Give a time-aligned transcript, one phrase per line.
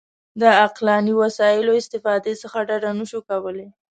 [0.41, 3.69] د عقلاني وسایلو استفادې څخه ډډه نه شو کولای.